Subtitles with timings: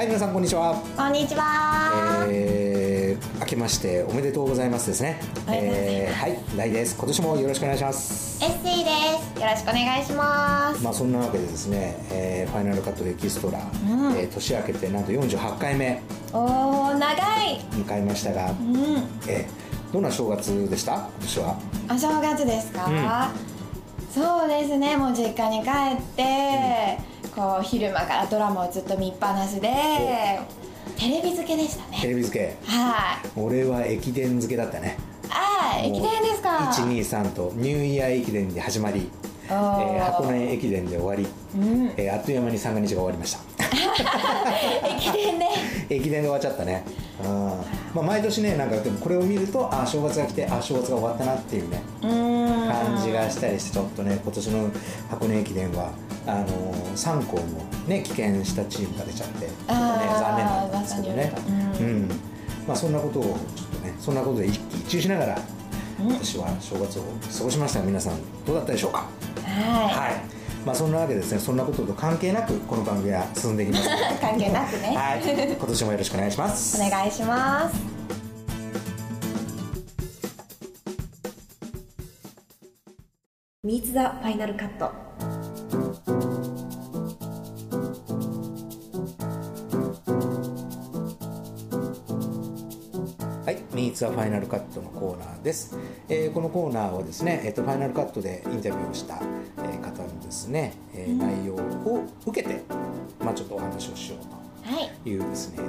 [0.00, 0.82] はい皆さんこんにちは。
[0.96, 5.20] こんにちは、えー、明けましておめでとうございますですね。
[5.46, 8.42] えー、はい大です今年もよろしくお願いします。
[8.42, 8.90] エッシーで
[9.36, 9.38] す。
[9.38, 10.82] よろしくお願いします。
[10.82, 13.62] まあそんなわけでですね、えー、ファイナルカットエキストラ、う
[14.14, 14.16] ん。
[14.16, 16.00] えー年明けてなんと48回目。
[16.32, 17.10] おー長
[17.44, 17.60] い。
[17.72, 18.76] 迎えましたが、うん。
[19.28, 20.94] えー、どんな正月でした？
[20.94, 21.58] 今年は。
[21.90, 23.30] お正月ですか、
[24.14, 24.96] そうですね。
[24.96, 26.98] もう実家に帰って、
[27.34, 29.68] こう昼間からドラマをずっと見っぱなしで
[30.96, 32.56] テレビ漬けでしたテねレビ漬け。
[32.64, 33.28] はい。
[33.36, 34.96] 俺は駅伝漬けだったね。
[35.30, 36.56] ああ駅伝ですか。
[36.72, 39.08] 123とニューイヤー駅伝で始まり、
[39.48, 39.96] えおー。
[39.98, 41.92] ー箱根駅伝で終わり、うん。
[41.96, 43.40] えーあっという間に三が日が終わりました。
[44.96, 45.48] 駅伝ね。
[45.88, 46.84] 駅伝で終わっちゃったね。
[47.24, 47.30] うん。
[47.94, 54.68] まあ、毎年ねなんかでもこれを見るとあ正月が来てあ正月が終わったなっていうね感じがしたりしてちょっとね今年の
[55.10, 55.90] 箱根駅伝は
[56.26, 56.46] あの
[56.94, 57.42] 3校も
[57.86, 59.80] ね棄権したチームが出ちゃってちょっとね
[60.18, 61.32] 残念なんですけどね。
[61.34, 62.08] 噂によるとうん。
[62.68, 63.36] まあそんなことをちょっ
[63.68, 65.38] とねそんなことで一喜一憂しながら
[65.98, 67.02] 今年は正月を
[67.38, 68.98] 過ごしましたが皆さんどうだったでしょうか？
[68.98, 70.14] ははい。
[70.64, 73.88] まあそんなわけでですねそんなことと関係なくこの番組は進んでいきます。
[73.88, 75.22] のでい関係なくね、はい。
[75.56, 76.80] 今年もよろしくお願いします。
[76.80, 78.00] お願いします。
[83.62, 84.90] ミーツ・ザ・ファイナルカット
[94.00, 95.76] はい、ミーツ・ア・ファイナルカットのコーナーです、
[96.08, 99.20] えーこのコーナーはですね、えーとファイナルカットでインタビューをした、
[99.58, 102.62] えー方のですね、えー内容を受けて、
[103.20, 104.90] まあ、ちょっとお話をしようはい。
[105.02, 105.62] というですね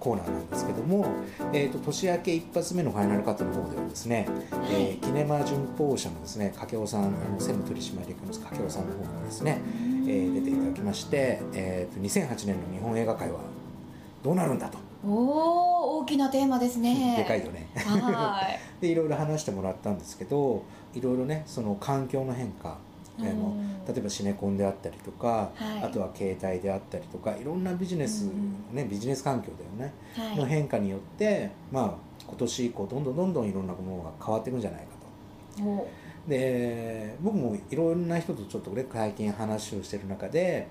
[0.00, 1.06] コーナーなんですけども、
[1.52, 4.28] えー、と年明け一発目のファイナルカットの方ではですね、
[4.70, 9.60] えーキネマ旬報社のですね掛尾さん専務取締役の掛尾さんの方にですね、
[10.06, 13.40] えー出ていただきまして、えー、と2008年の日本映画界は
[14.22, 17.16] どうなるんだと、おお大きなテーマですね。
[17.18, 17.68] でかいよね。
[17.74, 18.58] はい。
[18.80, 20.62] でいろいろ話してもらったんですけど
[20.94, 22.78] いろいろねその環境の変化
[23.18, 25.82] あのうん例えばシネコンであったりとか、はい。
[25.82, 28.76] あとは携帯であったりとかいろんなビジネス、うん。
[28.76, 30.36] ね、ビジネス環境だよね、はい。
[30.36, 34.86] の変化によって、まあ、今年以降どんどんどんどんいろんなものが変わっていくんじゃないか
[35.58, 35.62] と。
[35.64, 35.88] お。
[36.28, 40.68] で僕もいろんな人とちょっとね最近話をしてる中で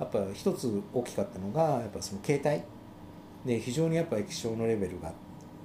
[0.00, 2.62] やっぱ一つ大きかったのがやっぱその携帯
[3.46, 5.12] で非常にやっぱ液晶のレベルが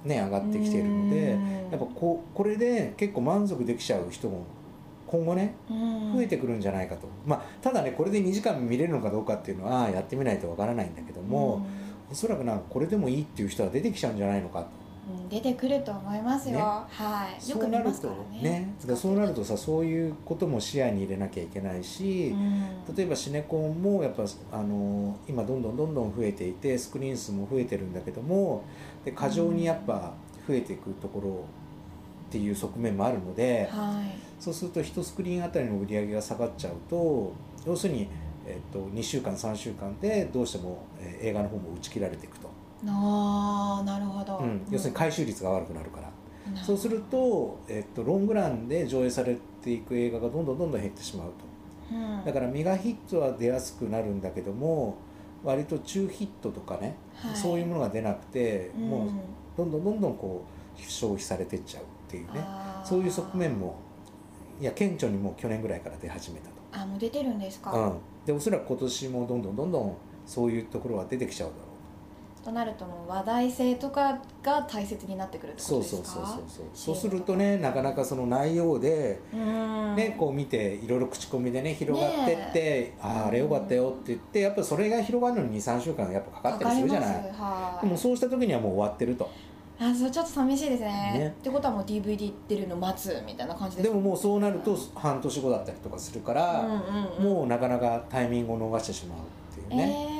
[0.04, 1.52] ね上がってきているのでうん。
[1.70, 4.44] やっぱここれで結構満足できちゃう人も
[5.06, 6.12] 今後ねうん。
[6.14, 11.66] 増えてくるんじゃないかと、まあただねこれで2時間見れるのかどうかっていうのはやってみないとわからないんだけども、
[12.10, 14.81] おそらくなんかこれでもいいっていう人は出てきちゃうんじゃないのかと。
[15.08, 16.60] うん出てくると思いますよ、ね。
[16.60, 17.50] はい。
[17.50, 18.42] よく見ますからね。
[18.42, 18.74] ね。
[18.80, 22.94] だからそうなるとさそういうことも視野に入れなきゃいけないし、うん。
[22.94, 28.64] 例えばシネコンもやっぱあの今どんどんどんどん増えていてスクリーン数も増えてるんだけども
[29.04, 30.12] で過剰にやっぱ
[30.46, 31.44] 増えていくところ
[32.28, 34.32] っていう側面もあるのではい。
[34.42, 37.32] そうすると1スクリーンあたりの売り上げが下がっちゃうと
[37.66, 38.08] 要するに、
[38.46, 42.50] えっと、2週間3週間でどうしても、えー映画の方も打ち切られていくと、
[42.86, 46.06] ああなるほど、うん、要するに回収率が悪くなるから。
[46.06, 46.12] うん
[46.66, 51.94] そうすると、えっと、ロングランで上映されていく映画がどんどんどんどん減ってしまうと。
[51.94, 52.24] うん。
[52.24, 54.96] だからメガヒットは出やすくなるんだけども
[55.44, 57.36] 割と中ヒットとかね、はい。
[57.36, 58.88] そういうものが出なくて、うん。
[58.88, 59.10] もう
[59.56, 60.44] どんどんどんどんこ
[60.76, 62.44] う消費されてっちゃうっていうね。
[62.84, 63.76] そういう側面も
[64.60, 71.71] いや顕著にもう去年ぐらいから出始めたあもう出てるんですか、と、うん、でおそらく今年もどんどんどんどんそういうところは出てきちゃうだろう
[72.44, 76.04] となるともう話題性とかが大切になってくるってこそうとですか？
[76.04, 76.96] そうそうそうそうそう。
[76.96, 79.96] するとねなかなかその内容でうん。
[79.96, 87.22] ね、こう見ていろいろ口コミでね広がってって、あああれよかったよって言ってやっぱそれが広がるのに23週間やっぱかかったりするじゃない。
[87.82, 89.28] でもそうした時にはもう終わってると。
[89.78, 90.88] あそれちょっと寂しいですね。
[90.88, 91.34] ね。
[91.40, 96.80] ってことはもう DVD 出るの待つみたいな感じですでももうそうなると半年後だったりとかするから、うんうん
[97.18, 97.24] うん。
[97.24, 99.22] もうなかなかタイミングを逃してしまうっ
[99.54, 100.11] ていうね、え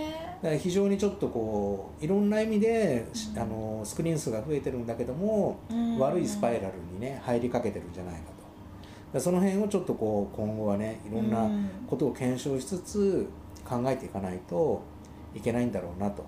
[0.43, 3.39] だから非常にちょっとこういろんな意味で、しうん。
[3.39, 8.21] あのスクリーン数が増えてるんだけども、ー悪いスパイラルにね入りかけてるんじゃないか
[9.13, 9.21] と。
[9.21, 11.71] その辺をちょっとこう今後はねいろんなうん。
[11.87, 13.29] ことを検証しつつ
[13.65, 14.83] 考えていかないと
[15.35, 16.25] いけないんだろうなと、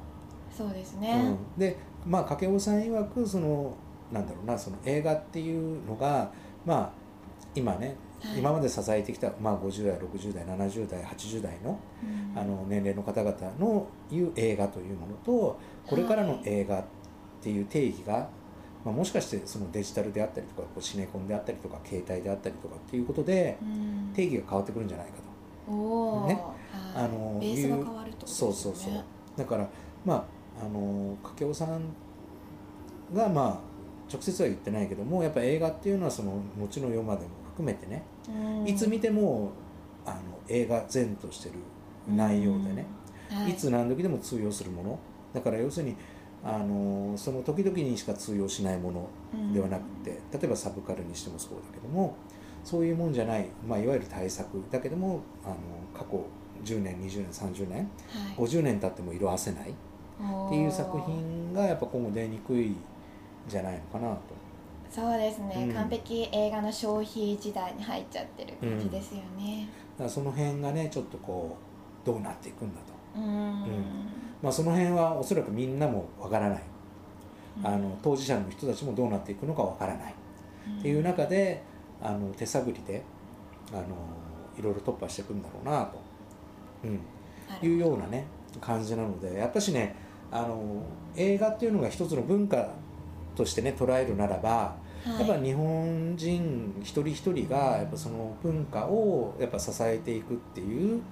[0.57, 1.77] そうですうね、ん、で
[2.07, 3.75] まあ掛尾さん曰くその
[4.13, 6.31] なんだろうなその映画っていうのが
[6.65, 6.91] まあ
[7.55, 7.97] 今ね、はい
[8.37, 12.07] 今まで支えてきた、まあ、50代60代70代80代のう
[12.37, 12.39] ん。
[12.39, 16.85] あの年齢の方々の言う映画というものとこれからの映画っ
[17.43, 18.29] ていう定義が、
[18.85, 24.13] まあ、もしかしてそのデジタルであったりとかこうシネコンであったりとか携帯であったりとかっていうことでうん。
[24.15, 25.13] 定義が変わってくるんじゃないか
[25.67, 26.27] と。
[26.27, 26.35] ね。
[26.95, 27.05] はい。
[27.05, 28.33] あのベースが変わるとね。
[28.33, 28.93] そうそうそう。
[29.37, 29.69] だから
[30.05, 31.83] まああの掛夫さん
[33.13, 33.75] がまあ
[34.13, 38.14] 直接は言ってないけどもやっぱ映画っていうのはその後の世までも含めてね、うん
[38.67, 39.53] いつ見ても
[40.07, 41.55] あの映画前としてる
[42.09, 42.87] 内容でね、
[43.31, 43.53] はい。
[43.53, 44.99] いつ何時でも通用するもの。
[45.33, 45.97] だから要するに
[46.43, 49.09] あのその時々にしか通用しないもの
[49.53, 52.17] ではなくて、例えばサブカルにしてもそうだけども
[52.63, 55.57] そういうもんじゃない、まあ、いわゆる対策だけどもあの
[55.93, 56.25] 過去
[56.65, 58.47] 10年20年30年はい。
[58.47, 62.77] 50年経っても色あせないっていう作品がやっぱ今後出にくいん
[63.49, 64.44] じゃないのかなと。
[64.95, 65.75] そうですね、うん。
[65.75, 69.69] 完璧映画の消費時代に入っちゃってる感じですよね。
[69.99, 71.57] だからその辺がねちょっとこ
[72.05, 73.65] うどうなっていくんだと、うん、
[74.41, 76.63] まあ、その辺はおそらくみんなもわからない。
[77.59, 77.67] うん。
[77.67, 80.15] あの当事者の人たちもどうなっていくのかわからない。
[80.79, 81.63] っていう中で
[82.01, 83.03] あの手探りで
[83.73, 83.83] あの
[84.57, 86.01] いろいろ突破していくんだろうなと、
[86.85, 88.27] うん、いうようなね
[88.61, 89.97] 感じなのでやっぱしね
[90.31, 90.85] あの
[91.17, 92.69] 映画っていうのが一つの文化
[93.35, 95.29] としてね捉えるならばはい。
[95.29, 101.03] やっぱ日本人一人一人がやっぱその文化をやっぱ支えていくっていう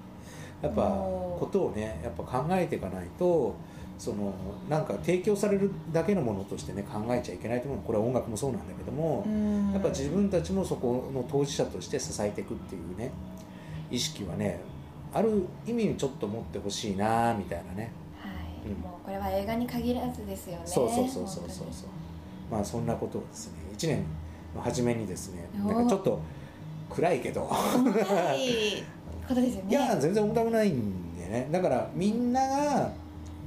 [0.62, 3.54] やっぱことをねやっぱ考えていかないと
[3.98, 4.32] その
[4.68, 7.78] なんか提供されるだけのものとしてね考えちゃいけないと思う。
[7.86, 9.72] これは音楽もそうなんだけども、うん。
[9.72, 13.12] やっぱ自分たちもそこの当事者として支えていくっていうね
[13.90, 14.60] 意識はね
[15.12, 17.92] ある意味ちょっと持ってほしいなみたいなね。
[18.18, 18.28] は
[18.66, 18.80] い、うん。
[18.80, 20.62] もうこれは映画に限らずですよね。
[20.64, 21.64] そうそうそうそうそう。
[21.64, 21.88] 本そう
[22.50, 24.04] まあそんなことをですね1年
[24.54, 26.20] の初めにですねなんかちょっと
[26.90, 27.50] 暗いけど。
[27.84, 28.84] ね。
[29.68, 31.48] いや全然重たくないんでね。
[31.50, 32.90] だからみんなが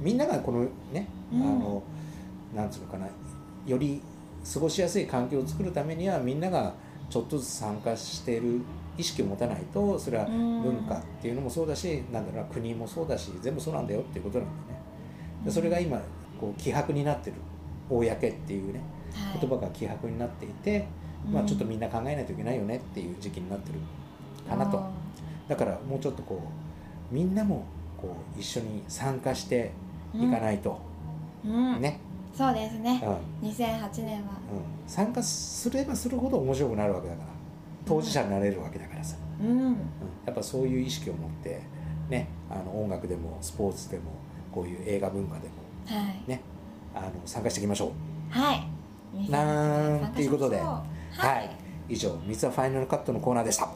[0.00, 1.42] みんながこのね、うん。
[1.42, 1.82] あの
[2.54, 3.06] なんつうのかな
[3.66, 4.00] より
[4.52, 6.74] 過ごしやすい環境を作るためにはみんなが
[7.10, 8.60] ちょっとずつ参加している
[8.98, 10.62] 意識を持たないとそれはうん。
[10.62, 14.80] 文化っていうのもそうだし、なんだろうな国もそうだし全部そうなんだよっていうことなんでね。
[15.44, 16.00] でそれが今
[16.40, 17.36] こう希薄になってる
[17.88, 18.80] 公っていうね
[19.14, 19.40] はい。
[19.40, 20.86] 言葉が希薄になっていて、
[21.30, 23.78] まあ、ちょっとみんな考えないといけないよねっていう時期になってる
[24.48, 24.82] かなと。
[25.48, 26.42] だからもうちょっとこ
[27.10, 27.64] うみんなも
[27.96, 29.72] こう一緒に参加して
[30.14, 30.78] いかないと、
[31.44, 32.00] うん、うんね、
[32.34, 33.00] そうですね。
[33.02, 33.48] うん。
[33.48, 34.32] うん、2008年は。
[34.86, 37.28] 参加すればするほど面白くなるわけだから。
[37.86, 39.48] 当事者になれるわけだからさ、うん。
[39.48, 39.76] うん、
[40.26, 41.62] やっぱそういう意識を持って、
[42.10, 44.10] ね、あの音楽でもスポーツでも
[44.52, 45.54] こういう映画文化でも
[45.86, 46.28] はい。
[46.28, 46.40] ね
[46.96, 47.92] あの参加していきましょ
[48.30, 48.66] はい。
[49.28, 50.82] うなんていうことで、は
[51.88, 53.68] い、以上「三つはファイナルカット」のコーナーでした。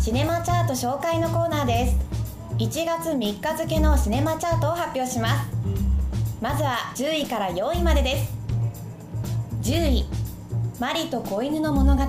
[0.00, 1.96] シネマチャート紹介のコーナーです。
[2.58, 5.50] 1月3日付のシネマチャートを発表します。
[6.40, 8.32] まずは10位から4位までです。
[9.62, 10.06] 10位。
[10.80, 12.02] マリと子犬の物語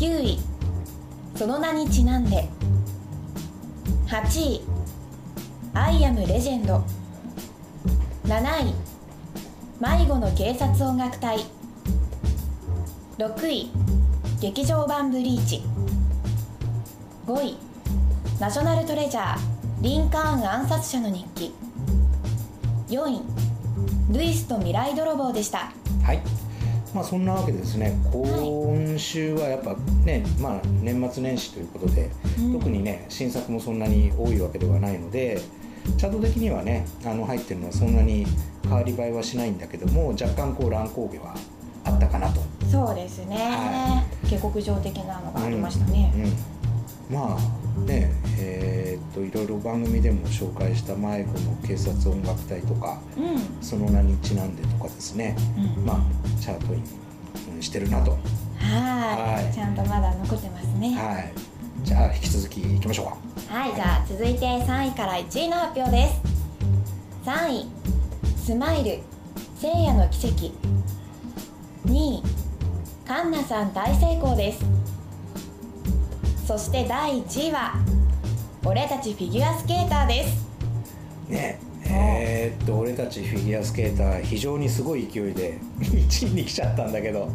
[0.00, 0.38] 9位。
[1.36, 2.48] その名にちなんで。
[4.06, 4.62] 8位。
[5.74, 6.82] アイアムレジェンド。
[8.24, 8.74] 7位。
[9.78, 11.44] 迷子の警察音楽隊。
[13.18, 13.70] 6位。
[14.40, 15.62] 劇場版ブリーチ。
[17.26, 17.58] 5位。
[18.40, 19.38] ナショナルトレジャー。
[19.82, 21.54] リンカーン暗殺者の日記。
[22.88, 23.20] 4位。
[24.14, 25.70] ルイスと未来泥棒でした。
[26.02, 26.39] はい。
[26.94, 32.52] まあそんなわけでですね今週はやっぱね、まあ、年末年始ということで、うん。
[32.54, 35.40] 特にね新作もそんなに多いわけではないので
[35.96, 38.26] チャート的にはねあの入ってるのはそんなに
[38.62, 41.34] 変わり映えはしないんだけども若干こう乱高下は
[41.84, 46.12] あったかなと、そうですね、は下克上的なのがありましたね、
[47.08, 48.12] うん、まあね
[49.30, 53.62] いろいろ番組でも紹介した迷子の警察音楽隊とかうん。
[53.62, 55.36] その名にちなんでとかですね。
[55.76, 55.84] うん。
[55.84, 56.78] まあチャートイ
[57.58, 58.10] ンしてるなと。
[58.10, 59.44] はい。
[59.44, 59.54] はい。
[59.54, 60.94] ちゃんとまだ残ってますね。
[60.96, 61.32] はい。
[61.84, 63.56] じゃあ引き続きいきましょうか。
[63.56, 66.20] はい、じゃあ続いて3位から1位の発表です。
[67.24, 67.66] 3位
[68.36, 68.98] スマイル。
[69.56, 70.52] 聖夜の奇跡。
[71.86, 72.22] 2位
[73.06, 74.64] カンナさん大成功です。
[76.46, 77.74] そして第1位は
[78.64, 80.46] 俺たちフィギュアスケーターです。
[81.28, 81.58] ね
[81.92, 87.30] えーっと俺たちフィギュアスケーター非常にすごい勢いで1位に来ちゃったんだけど。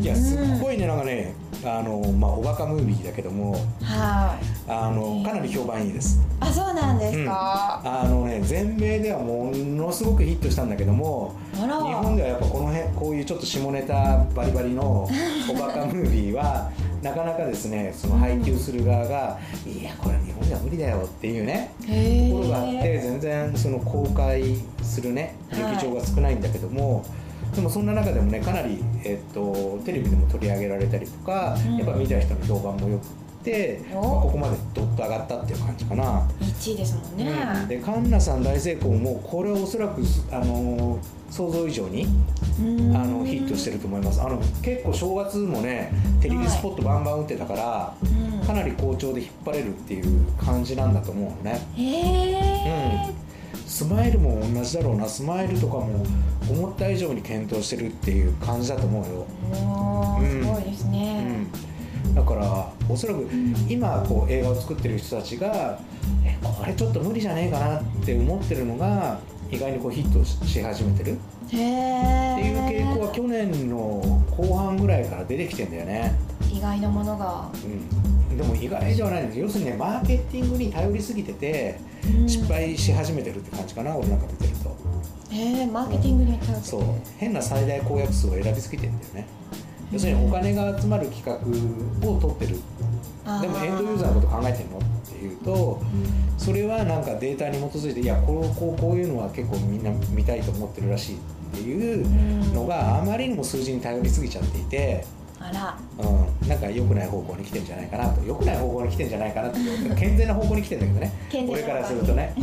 [0.00, 4.70] いやすっごいねなんかねあのまあおバカムービーだけどもはい。
[4.70, 6.20] あのかなり評判いいです。
[6.40, 15.08] あそうなんですか、あのね全米ではものすごくヒットしたんだけども日本ではやっぱこの辺こういうちょっと下ネタバリバリの
[15.50, 16.70] おバカムービーは
[17.02, 25.72] なかなかですねその配給する側が、いやこれ日本では無理だよっていうねところがあって全然その公開するねはい。
[25.76, 27.04] 劇場が少ないんだけども、
[27.54, 31.76] でもそんな中でもねかなり、えっとテレビでも取り上げられたりとか、うん。
[31.76, 33.06] やっぱ見た人の評判も良く
[33.50, 33.94] て、お。
[33.94, 36.28] まあここまでどっと上がったっていう感じかな。
[36.40, 37.68] 1位ですもんね、うん。
[37.68, 40.98] でカンナさん大成功もこれはおそらくあの
[41.30, 42.06] 想像以上に
[42.60, 42.96] うん。
[42.96, 44.20] あのヒットしてると思います。
[44.20, 48.46] あの結構正月もねテレビスポットバンバン打ってたから、うん。
[48.46, 51.60] かなり好調で引っ張れるっていう感じなんだと思うのね。
[51.76, 53.12] へえ、
[53.66, 55.06] スマイルも同じだろうな。
[55.06, 56.04] スマイルとかも
[56.50, 60.24] 思った以上に検討してるっていう感じだと思うよ、おうん。
[60.24, 61.46] ーすごいですうね、ん、
[62.14, 63.28] だからおそらく
[63.68, 65.78] 今こう映画を作ってる人たちが
[66.24, 69.18] えこれちょっと無理じゃねえかなって思ってるのが
[69.50, 71.18] 意外にこうヒットし始めてる。
[71.46, 76.14] っていう傾向は去年の後半ぐらいから出てきてんだよね、
[76.52, 77.50] 意外なものが、
[78.30, 81.80] うん、でも意外ではないんです要するにねマーケティングに頼りすぎてて
[82.20, 82.28] うん。
[82.28, 84.76] 失敗し始めてるって感じかな、俺なんか見てると。
[85.30, 86.82] へえマーケティングに頼ってそう。
[87.16, 89.26] 変な最大公約数を選びすぎてんだよね
[89.92, 92.60] 要するにお金が集まる企画を取ってる。
[93.24, 94.78] あでもエンドユーザーのこと考えてるの？
[94.78, 95.82] っていうと
[96.38, 101.18] それはなんかデータに基づいていやこうこうこういうのは結構みんな見たいと思ってるらしいっ
[101.52, 105.04] ていうのがあまりにも数字に頼りすぎちゃっていて、
[105.40, 105.78] あら。
[105.98, 108.22] うん、なんか良くない方向に来てんじゃないかなと。
[108.22, 109.58] 良くない方向に来てんじゃないかなって
[109.96, 111.12] 健全な方向に来てんだけどね。
[111.48, 112.40] 俺からするとね、う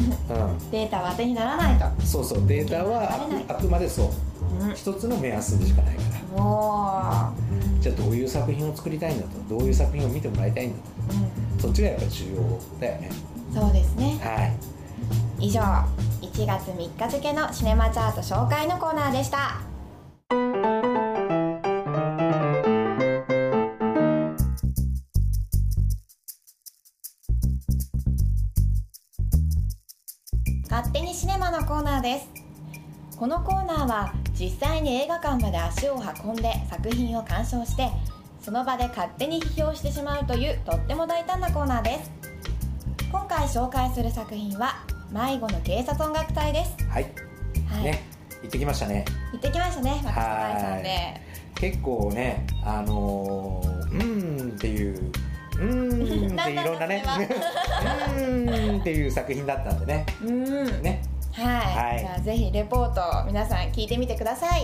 [0.72, 1.88] データは当てにならないと。
[1.88, 2.48] ん、そうそう。
[2.48, 4.06] データはあくまでそう。
[4.06, 4.14] うん
[4.76, 7.34] 一つの目安でしかないから。
[7.80, 9.58] じゃあどういう作品を作りたいんだと。
[9.58, 13.10] どういう作品を見てもらいたいんだうとそっちがやっぱり重要だよね。
[13.10, 14.20] んそうですね。
[14.22, 14.46] は
[15.40, 15.48] い。
[15.48, 19.62] 以上1月3日付のシネマチャート紹介のコーナーでした。
[30.70, 32.28] 勝手にシネマのコーナーです。
[33.18, 37.89] このコーナーは実際に映画館まで足を運んで作品を鑑賞して
[38.42, 42.12] その場で勝手に批評してしまうというとっても大胆なコーナーです。
[43.12, 46.75] 今回紹介する作品は迷子の警察音楽隊です。
[46.89, 47.04] はい、
[47.68, 48.04] はい、ね。
[48.44, 49.06] 行ってきましたね。
[49.32, 51.22] 行ってきましたね私とはい大さんで。
[51.56, 55.12] 結構ねあのー、うーんっていう
[55.54, 57.04] うーんっていろんなね。
[57.06, 61.01] うーんっていう作品 だったんでねうんね
[61.36, 62.00] はい、はい。
[62.00, 64.63] じゃあぜひレポートを皆さん聞いてみてください。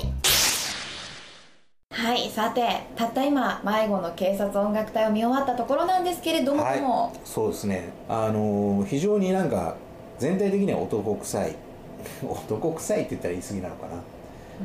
[1.91, 2.29] はい。
[2.29, 2.61] さて
[2.95, 6.81] たった今迷子の警察音楽隊を見終わったところなんですけれども、はい。
[7.25, 7.89] そうですね。
[8.07, 9.75] あのー非常になんか
[10.17, 11.55] 全体的には男臭い。
[12.23, 13.93] 男臭いって言ったら言い過ぎなのかな、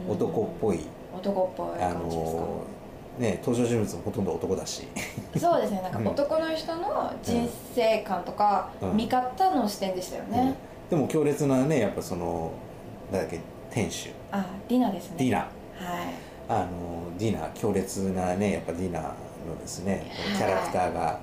[0.06, 0.12] うん。
[0.12, 0.80] 男っぽい。
[1.16, 4.86] 男っぽいあのーね登場人物もほとんど男だし。
[5.36, 5.80] そうですね。
[5.82, 6.04] なんうん。
[6.04, 8.96] か男の人の人生観とかうん。
[8.96, 10.54] 見方の視点でしたよね、
[10.90, 12.52] でも強烈なねやっぱその
[13.10, 13.40] 誰だっけ
[13.70, 14.10] 店主。
[14.30, 15.16] あディナですね。
[15.18, 15.38] ディナ。
[15.38, 15.48] はい。
[16.48, 21.18] あのディナ強烈なねやっぱディナのですねキャラクターが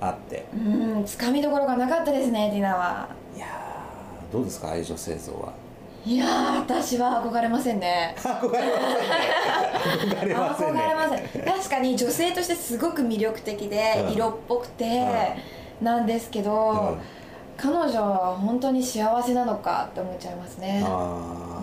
[0.00, 0.46] あって。
[0.54, 3.08] うんつかみどころがなかったですねディナは。
[3.36, 5.52] いやーどうですか愛女製造は。
[6.06, 8.14] いやー私は憧れませんね。
[8.16, 10.24] 憧れませんね。
[10.24, 11.44] 憧れませんね憧れません。
[11.44, 14.12] 確かに女性としてすごく魅力的でうん。
[14.14, 15.36] 色っぽくて
[15.82, 17.17] なんですけど、うん
[17.58, 20.82] 彼女は本当に幸せなのかって思っちゃいますね。
[20.86, 21.62] あ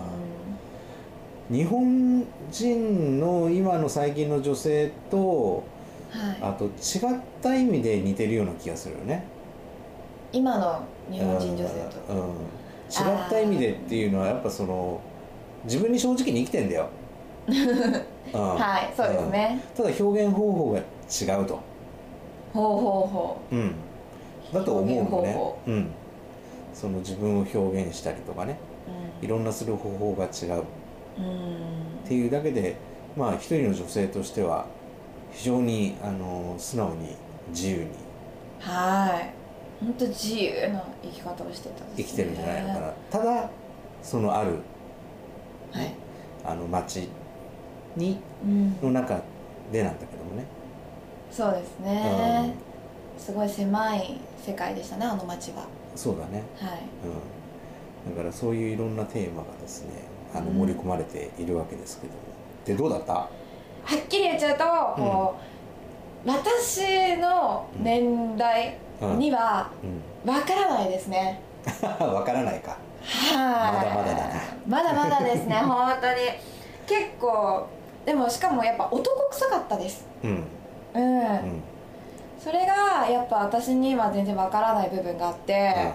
[1.49, 1.55] ー。
[1.55, 5.63] 日本人の今の最近の女性と
[6.13, 9.25] うんはい、あと違った意味で似てるような気がするよね。
[10.31, 11.73] 今の日本人女性
[12.07, 12.13] と。
[12.13, 12.35] うん、うん
[12.89, 15.01] 違った意味でっていうのはやっぱその
[15.63, 16.87] 自分に正直に生きてんだよ、
[17.47, 18.55] うん。
[18.55, 21.59] はいそうですね、ただ表現方法が違うと、
[22.53, 23.75] ほうほうほうん、
[24.53, 25.53] だと思うのね。
[25.67, 25.91] うん、
[26.73, 28.57] その自分を表現したりとかね。
[29.21, 30.61] ういろんなする方法が違う。
[30.61, 30.65] っ
[31.17, 31.39] うん、うん
[32.07, 32.75] ていうだけで
[33.17, 34.65] まあ一人の女性としては
[35.31, 37.15] 非常にあの素直に
[37.49, 37.89] 自由に
[38.59, 39.33] はい。
[39.83, 42.03] 本当自由な生き方をしてたんですね。
[42.03, 43.49] 生きてるんじゃないのかな、ただ
[44.01, 44.59] そのある
[45.71, 45.93] はい、
[46.45, 47.09] あの町
[47.97, 49.19] にうん、の中
[49.71, 50.45] でなんだけどもね、
[51.29, 52.53] そうですね、
[53.17, 55.65] すごい狭い世界でしたねあの街は。
[55.95, 56.79] そうだね、はい。
[58.07, 59.91] うん、だからそういういろんなテーマがですね
[60.33, 60.57] あのうん。
[60.57, 62.19] 盛り込まれているわけですけども、
[62.65, 63.13] でどうだった？
[63.13, 63.29] は
[63.95, 65.35] っきり言っちゃうとこ
[66.25, 68.77] う、私の年代
[69.17, 70.31] にはうん。
[70.31, 71.39] わからないですね、
[71.99, 72.77] わからないか。
[73.03, 73.73] はい。
[73.75, 74.33] まだまだだな
[74.67, 76.15] まだまだですね 本当に。
[76.87, 77.67] 結構
[78.05, 80.05] でもしかもやっぱ男臭かったです。
[80.23, 80.43] うん。
[80.95, 81.63] うん、うん
[82.45, 85.91] それがやっぱ私には全然わからない部分があって、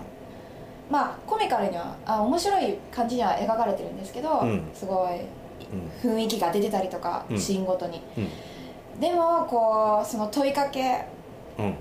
[0.91, 4.69] まあコミカルにはあ面白い感じには描かれてるんですけど、うん。
[4.75, 5.21] すごい
[6.03, 7.39] 雰囲気が出てたりとか、うん。
[7.39, 8.03] シーンごとに。
[8.19, 9.01] うん。
[9.01, 11.05] でもこうその問いかけ
[11.57, 11.75] うん。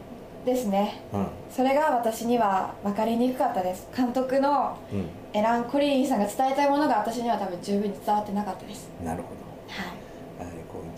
[0.46, 1.02] ですね。
[1.14, 1.28] うん。
[1.50, 3.88] それが私には分かりにくかったです。
[3.98, 5.10] 監督のうん。
[5.34, 8.88] エラン・コリリンさんが伝えたいものが私には多分十分に伝わってなかったです。
[9.04, 9.36] なるほど。
[9.74, 10.09] はい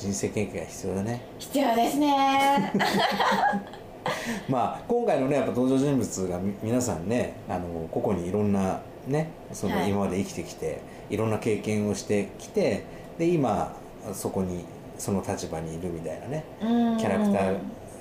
[0.02, 1.22] 人生経験が必要だね。
[1.38, 2.74] 必要ですね。
[4.50, 9.90] まあ今回のねやっぱ登場人物がみ皆さんねあの個々にいろんなねそのはい。
[9.92, 10.82] 今まで生きてきて、
[11.12, 12.84] い、ろんな経験をしてきて
[13.20, 13.76] で今
[14.14, 14.66] そこに
[14.98, 17.58] その立場にいるみたいなねキャラクター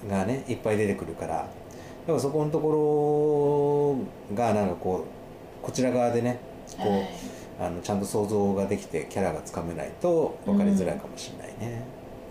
[0.08, 1.46] がねいっぱい出てくるから
[2.06, 4.00] でもそこのとこ
[4.32, 5.04] ろがなんかこ
[5.62, 6.38] うこちら側でね
[6.78, 11.82] こう、はいあのちゃんと想像ができてキャラがつかめないと分かりづらいかもしれないね、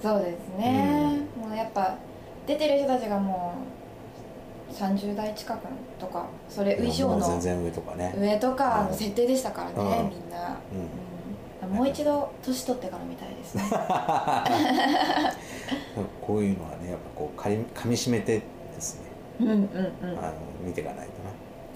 [0.01, 1.95] そうですね、もうやっぱ
[2.48, 3.53] 出てる人たちがも
[4.69, 5.67] う30代近く
[6.00, 8.88] とかそれ以上もう全の然上とかね、上とかうん。
[8.88, 10.09] の設定でしたからね、うん。
[10.09, 10.57] みんな、
[11.63, 11.69] うん。
[11.69, 11.75] うん。
[11.75, 13.63] もう一度年取ってから見たいですね。
[16.21, 18.43] こういうのはねやっぱこうかみ噛み締めてで
[18.79, 19.09] すね、
[19.41, 19.63] うんうんうん。
[20.19, 20.33] あの
[20.63, 21.13] 見ていかないと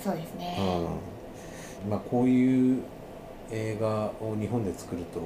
[0.03, 0.87] そうですね、な、うん。
[1.89, 2.83] まあ、こういう
[3.51, 5.19] 映画を日本で作ると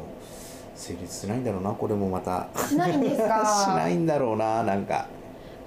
[0.76, 2.48] 成立しないんだろうなこれもまた。
[2.68, 3.46] しないんですか？
[3.66, 5.08] しないんだろうななんか。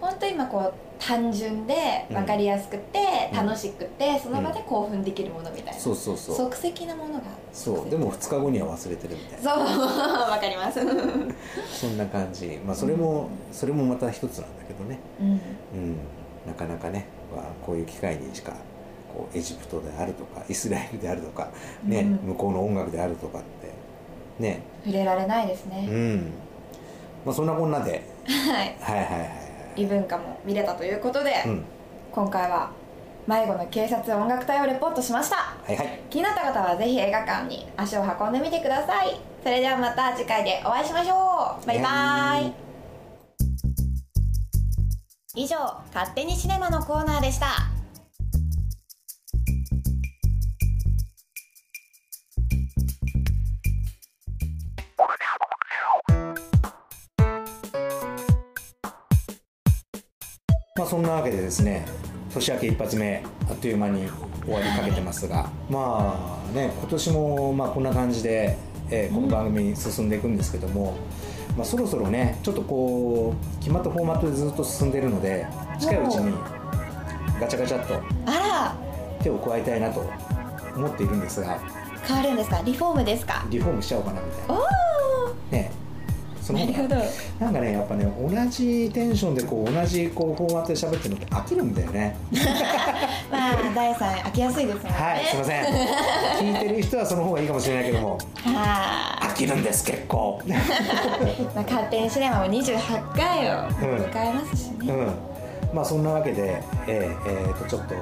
[0.01, 2.99] 本当今こう単純で分かりやすくて、
[3.33, 3.47] うん。
[3.47, 6.37] 楽しくてその場で興奮できるものみたいな、そうそうそう。
[6.37, 7.21] 即席なものが
[7.53, 7.91] そう。
[7.91, 9.51] でも2日後には忘れてるみたいな。
[9.55, 9.63] そう
[10.31, 10.81] わかります。
[10.81, 11.35] う ん
[11.71, 12.59] そんな感じ。
[12.67, 14.99] まあそれも、それもまた一つなんだけどね。
[15.21, 15.25] う
[15.77, 15.97] ん。
[16.47, 18.53] なかなかね、まあ、こういう機会にしか
[19.21, 21.49] こうエジプトであるとか イスラエルであるとか、
[21.85, 22.29] ねうん。
[22.31, 23.71] 向こうの音楽であるとかって
[24.43, 24.63] ね。
[24.85, 26.33] 触れられないですうね、ん、
[27.25, 28.03] まあ、そんなこんなで。
[28.25, 28.77] はい。
[28.81, 29.31] はいはいはいはい。
[29.77, 31.65] 異文化も見れたということで、うん。
[32.11, 32.71] 今回は
[33.27, 35.37] 迷子の警察音楽隊をレポートしました。
[35.37, 36.01] はいはい。
[36.09, 39.21] 気になった方はぜひ映画館に足を運んでみてください。
[39.43, 41.67] それではまた次回でお会いしましょう。
[41.67, 42.71] バイバはイ。
[45.37, 45.57] 以上
[45.95, 47.70] 勝手にシネマのコーナーでした
[60.81, 61.85] まあそんなわけでですね
[62.33, 64.09] 年明け一発目あっという間に
[64.47, 68.57] 終わりかけてますがまあね今年もまあこんな感じで、
[68.91, 70.97] えーこの番組進んでいくんですけども、
[71.55, 75.47] まあ、そろそろねちょっとこう決まったフォーマットでずっと進んでるので
[75.79, 76.35] 近いうちに
[77.39, 78.75] ガチャガチャっとあ
[79.23, 80.11] 手を加えたいなと
[80.75, 81.61] 思っているんですがら
[82.09, 82.63] 変わるんですか？
[82.65, 83.45] リフォームですか？
[83.51, 84.61] リフォームしちゃおうかなみたいおな
[86.51, 86.73] その方が。
[86.73, 87.45] なるほど。
[87.47, 92.17] なんかねやっぱね同じテンションでこう同じこうフォーマットで喋ってるのって飽きるんだよね。
[93.31, 94.91] まあ第三飽きやすいですもんね。
[94.93, 95.65] はいすいません。
[95.65, 100.41] 聞いてる人はその方がいいかもしれないけどもは飽きるんです結構。
[100.47, 105.75] い、 まあ、勝手にシネマも28回を迎えますしね、うん。
[105.75, 107.95] まあそんなわけでえーえーとちょっと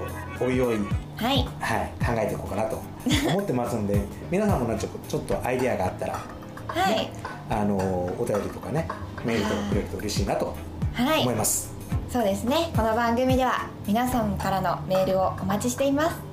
[0.45, 0.79] おいおい。
[1.17, 1.49] はい。
[1.59, 2.81] はい、考えていこうかなと
[3.29, 6.38] 思ってますんで皆さんもちょっとアイデアがあったら
[6.69, 7.11] はい。
[7.51, 7.77] あの
[8.19, 8.87] お便りとかね
[9.25, 10.55] メールとかくれると嬉しいなと
[10.93, 11.23] はい。
[11.23, 11.73] 思います、
[12.11, 12.71] そうですね。
[12.77, 16.29] この番組では皆さんからのメールをお待ちしています。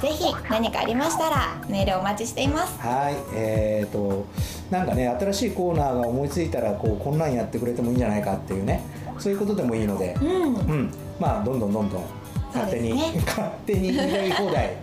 [0.00, 2.78] ぜひ何かありましたらメールお待ちしています。
[2.80, 3.16] はい。
[3.34, 4.26] えー、と
[4.70, 8.82] なんかね新しいコーナーが思いついたらこうこんなんやってくれてもいいんじゃないかっていうね
[9.18, 10.54] そういうことでもいいのでうん。
[10.54, 10.92] うん。
[11.18, 12.04] まあどんどんどんどん
[12.54, 13.12] 勝手に、ね。
[13.26, 14.76] 勝手にやり放題、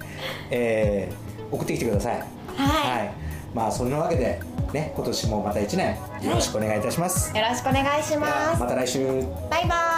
[0.49, 2.23] えー送ってきてください。
[2.55, 3.11] はい。
[3.53, 4.39] まあそんなわけで
[4.75, 8.59] ね今年もまた1年よろしくお願いいたします、よろしくお願いします。
[8.59, 9.05] また来週。
[9.49, 9.94] バイバーイ